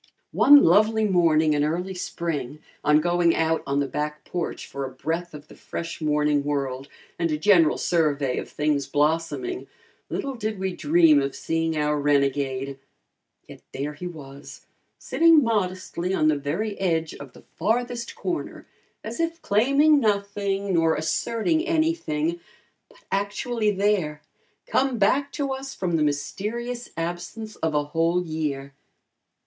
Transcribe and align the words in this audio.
One 0.33 0.63
lovely 0.63 1.05
morning, 1.07 1.53
in 1.53 1.61
the 1.61 1.67
early 1.67 1.93
spring, 1.93 2.57
on 2.83 3.01
going 3.01 3.35
out 3.35 3.61
on 3.67 3.79
the 3.79 3.87
back 3.87 4.25
porch 4.25 4.65
for 4.65 4.83
a 4.83 4.89
breath 4.89 5.35
of 5.35 5.47
the 5.47 5.53
fresh 5.53 6.01
morning 6.01 6.43
world 6.43 6.87
and 7.19 7.29
a 7.29 7.37
general 7.37 7.77
survey 7.77 8.39
of 8.39 8.49
things 8.49 8.87
blossoming, 8.87 9.67
little 10.09 10.33
did 10.33 10.57
we 10.57 10.75
dream 10.75 11.21
of 11.21 11.35
seeing 11.35 11.77
our 11.77 11.99
renegade. 11.99 12.79
Yet 13.47 13.61
there 13.73 13.93
he 13.93 14.07
was, 14.07 14.65
sitting 14.97 15.43
modestly 15.43 16.15
on 16.15 16.29
the 16.29 16.35
very 16.35 16.79
edge 16.79 17.13
of 17.13 17.33
the 17.33 17.43
farthest 17.57 18.15
corner, 18.15 18.65
as 19.03 19.19
if 19.19 19.39
claiming 19.43 19.99
nothing, 19.99 20.73
nor 20.73 20.95
asserting 20.95 21.63
anything, 21.67 22.39
but 22.89 22.97
actually 23.11 23.69
there, 23.69 24.23
come 24.65 24.97
back 24.97 25.31
to 25.33 25.51
us 25.51 25.75
from 25.75 25.95
the 25.95 26.01
mysterious 26.03 26.89
absence 26.97 27.55
of 27.57 27.75
a 27.75 27.83
whole 27.83 28.25
year. 28.25 28.73